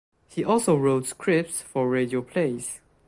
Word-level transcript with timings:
He 0.27 0.43
also 0.43 0.75
wrote 0.75 1.05
scripts 1.05 1.61
for 1.61 1.87
radio 1.87 2.23
plays. 2.23 2.79